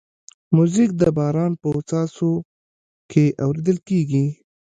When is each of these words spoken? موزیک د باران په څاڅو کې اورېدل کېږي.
موزیک 0.55 0.89
د 0.97 1.03
باران 1.17 1.51
په 1.61 1.67
څاڅو 1.89 2.31
کې 3.11 3.23
اورېدل 3.43 3.77
کېږي. 3.87 4.25